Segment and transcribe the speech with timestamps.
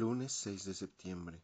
[0.00, 1.42] Lunes 6 de septiembre.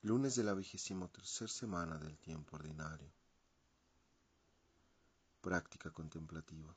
[0.00, 3.12] Lunes de la vigésimo tercer semana del tiempo ordinario.
[5.42, 6.74] Práctica contemplativa.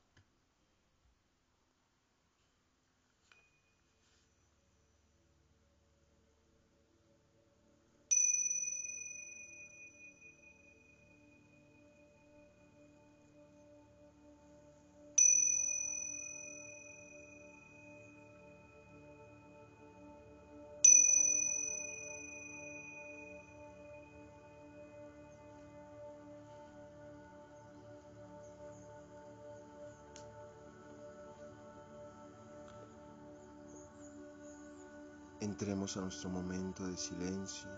[35.46, 37.70] Entremos a nuestro momento de silencio,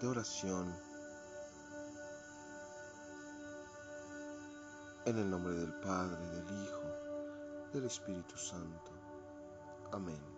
[0.00, 0.74] de oración,
[5.04, 8.92] en el nombre del Padre, del Hijo, del Espíritu Santo.
[9.92, 10.37] Amén.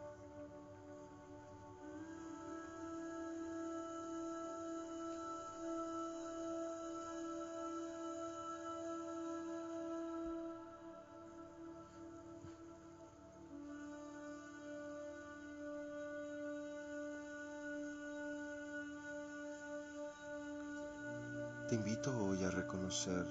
[21.71, 23.25] Te invito hoy a reconocer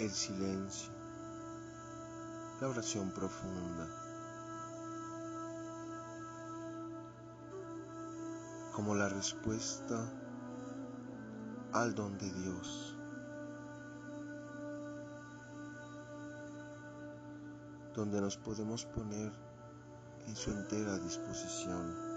[0.00, 0.92] el silencio,
[2.60, 3.86] la oración profunda,
[8.74, 10.12] como la respuesta
[11.72, 12.98] al don de Dios,
[17.94, 19.30] donde nos podemos poner
[20.26, 22.13] en su entera disposición.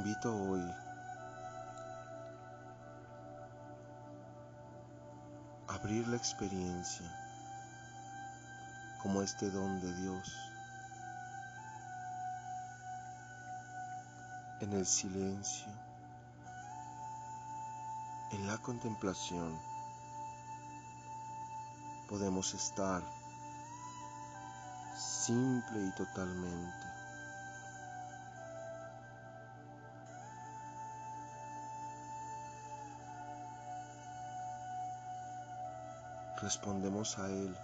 [0.00, 0.62] Invito hoy.
[5.68, 7.06] A abrir la experiencia
[9.02, 10.34] como este don de Dios.
[14.60, 15.72] En el silencio,
[18.32, 19.58] en la contemplación,
[22.08, 23.02] podemos estar
[24.96, 26.89] simple y totalmente
[36.42, 37.54] respondemos a Él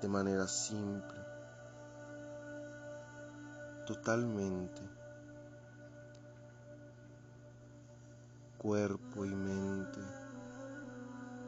[0.00, 1.18] de manera simple,
[3.86, 4.82] totalmente,
[8.58, 10.00] cuerpo y mente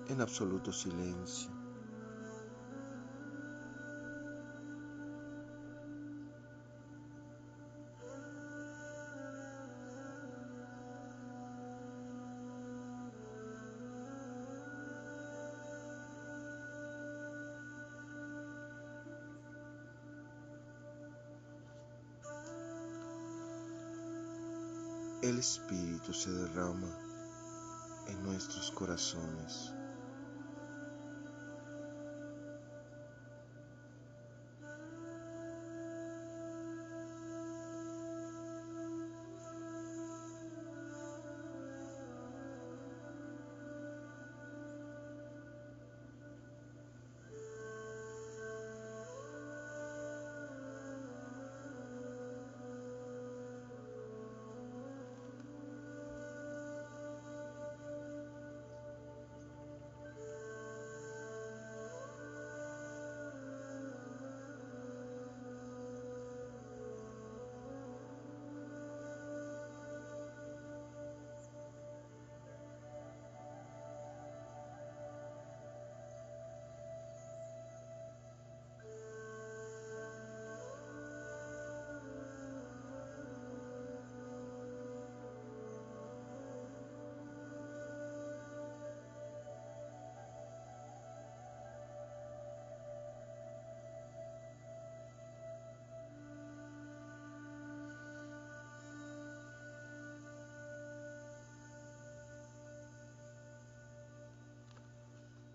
[0.08, 1.53] en absoluto silencio.
[25.28, 26.88] El Espíritu se derrama
[28.08, 29.72] en nuestros corazones.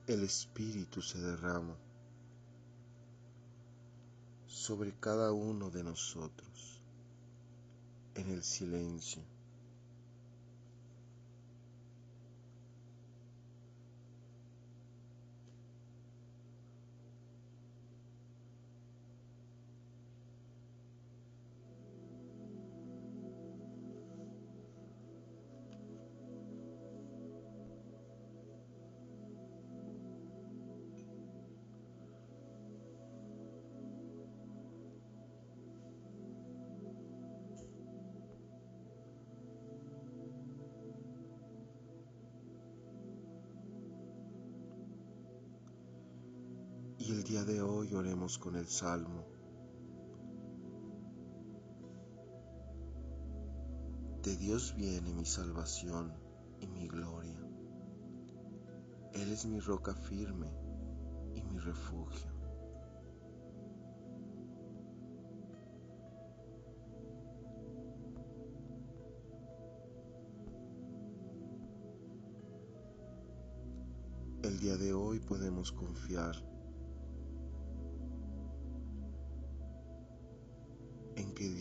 [0.09, 1.77] El Espíritu se derrama
[4.47, 6.81] sobre cada uno de nosotros
[8.15, 9.21] en el silencio.
[47.09, 49.25] Y el día de hoy oremos con el Salmo.
[54.21, 56.13] De Dios viene mi salvación
[56.59, 57.39] y mi gloria.
[59.13, 60.53] Él es mi roca firme
[61.33, 62.31] y mi refugio.
[74.44, 76.49] El día de hoy podemos confiar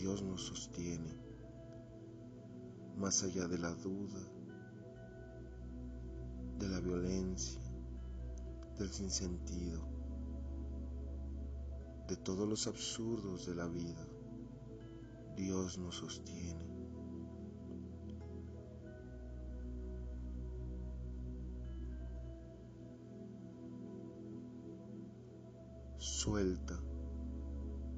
[0.09, 1.15] Dios nos sostiene
[2.97, 4.19] más allá de la duda,
[6.57, 7.61] de la violencia,
[8.79, 9.87] del sinsentido,
[12.07, 14.03] de todos los absurdos de la vida.
[15.35, 16.65] Dios nos sostiene.
[25.99, 26.81] Suelta,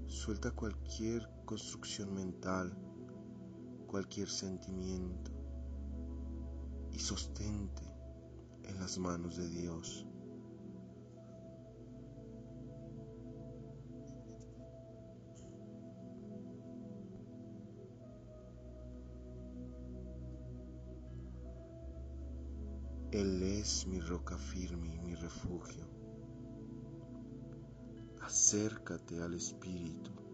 [0.07, 2.73] suelta cualquier construcción mental,
[3.85, 5.31] cualquier sentimiento
[6.93, 7.83] y sostente
[8.63, 10.07] en las manos de Dios.
[23.11, 25.85] Él es mi roca firme y mi refugio
[28.21, 30.30] acércate al Espíritu.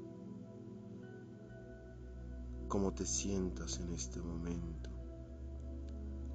[2.67, 4.89] Como te sientas en este momento,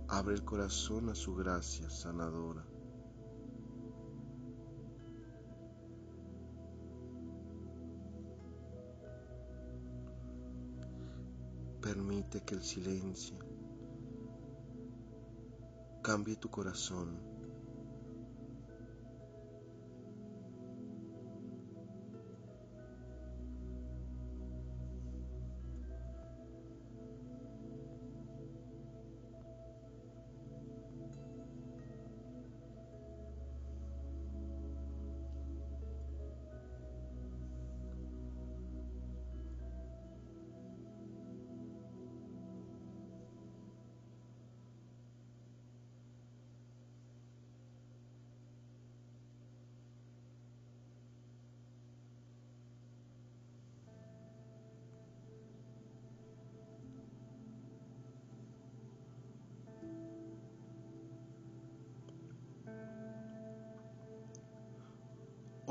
[0.09, 2.65] abre el corazón a su gracia sanadora.
[11.83, 13.37] Permite que el silencio
[16.03, 17.32] cambie tu corazón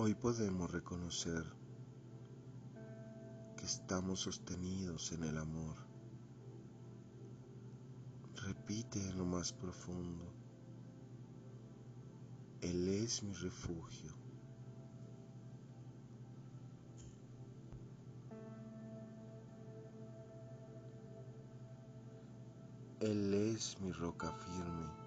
[0.03, 1.43] Hoy podemos reconocer
[3.55, 5.75] que estamos sostenidos en el amor.
[8.33, 10.25] Repite en lo más profundo,
[12.61, 14.11] Él es mi refugio.
[23.01, 25.00] Él es mi roca firme.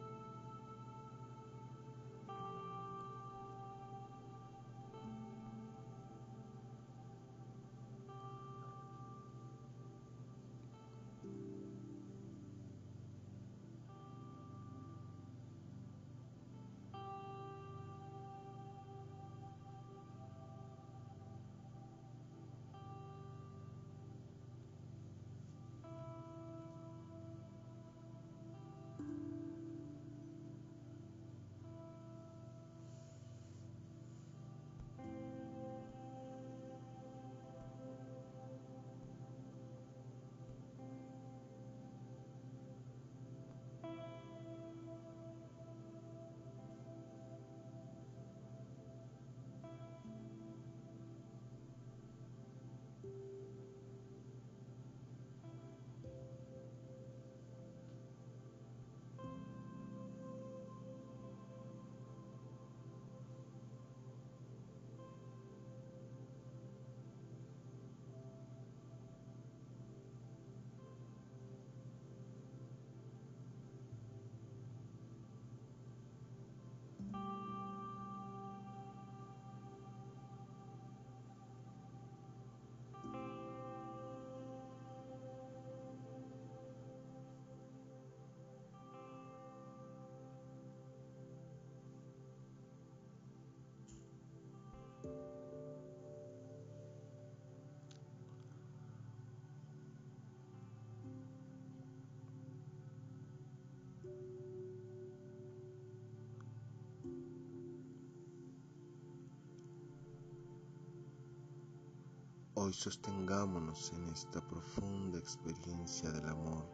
[112.65, 116.65] Hoy sostengámonos en esta profunda experiencia del amor.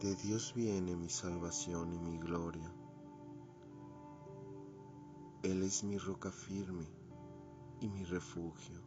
[0.00, 2.85] De Dios viene mi salvación y mi gloria.
[5.46, 6.88] Él es mi roca firme
[7.80, 8.82] y mi refugio.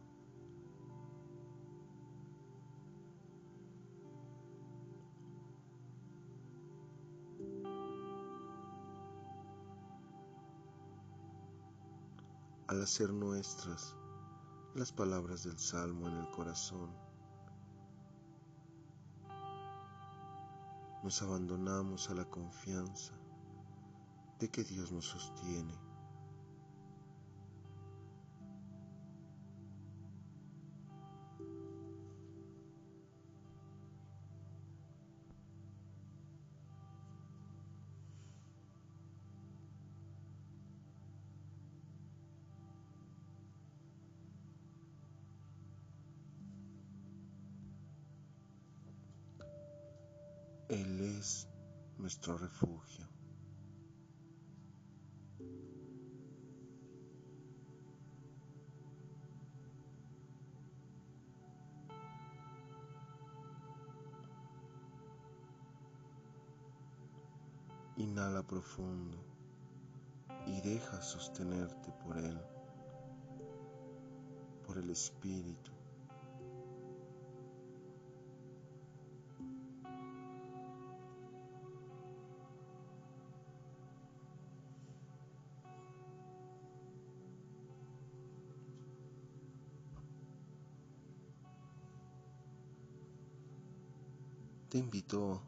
[12.68, 13.96] Al hacer nuestras
[14.74, 16.90] las palabras del Salmo en el corazón,
[21.02, 23.14] nos abandonamos a la confianza
[24.38, 25.89] de que Dios nos sostiene.
[50.70, 51.48] Él es
[51.98, 53.04] nuestro refugio.
[67.96, 69.18] Inhala profundo
[70.46, 72.40] y deja sostenerte por Él,
[74.64, 75.79] por el Espíritu.
[94.70, 95.42] Te invito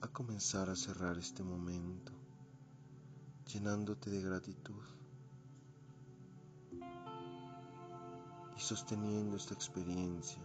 [0.00, 2.10] a comenzar a cerrar este momento
[3.46, 4.82] llenándote de gratitud
[8.56, 10.42] y sosteniendo esta experiencia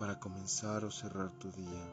[0.00, 1.86] para comenzar o cerrar tu día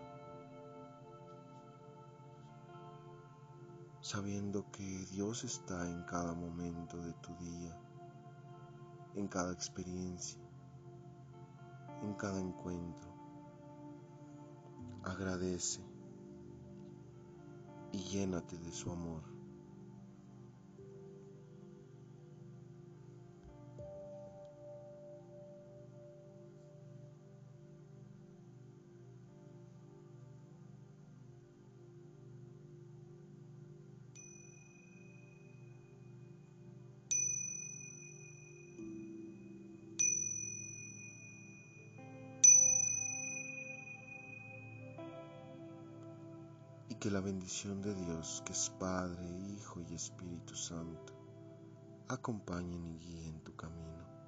[4.01, 7.80] sabiendo que Dios está en cada momento de tu día,
[9.13, 10.49] en cada experiencia
[12.01, 13.10] en cada encuentro.
[15.03, 15.82] Agradece
[17.91, 19.29] y llénate de su amor.
[47.00, 49.25] Que la bendición de Dios, que es Padre,
[49.56, 51.13] Hijo y Espíritu Santo,
[52.10, 54.19] acompañen y guíen tu camino.